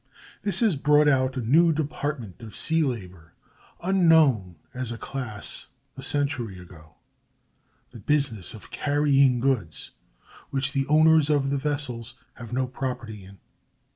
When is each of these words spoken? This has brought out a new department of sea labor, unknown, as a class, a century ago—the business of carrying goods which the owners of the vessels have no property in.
This 0.41 0.61
has 0.61 0.75
brought 0.77 1.07
out 1.07 1.37
a 1.37 1.41
new 1.41 1.71
department 1.71 2.41
of 2.41 2.55
sea 2.55 2.81
labor, 2.81 3.35
unknown, 3.83 4.55
as 4.73 4.91
a 4.91 4.97
class, 4.97 5.67
a 5.95 6.01
century 6.01 6.57
ago—the 6.59 7.99
business 7.99 8.55
of 8.55 8.71
carrying 8.71 9.39
goods 9.39 9.91
which 10.49 10.71
the 10.73 10.87
owners 10.87 11.29
of 11.29 11.51
the 11.51 11.57
vessels 11.59 12.15
have 12.33 12.51
no 12.51 12.65
property 12.65 13.23
in. 13.23 13.37